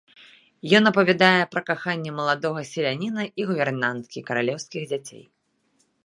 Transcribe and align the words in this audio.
Ён 0.77 0.83
апавядае 0.91 1.41
пра 1.51 1.61
каханне 1.67 2.11
маладога 2.19 2.61
селяніна 2.71 3.23
і 3.43 3.45
гувернанткі 3.49 4.19
каралеўскіх 4.31 4.83
дзяцей. 4.91 5.23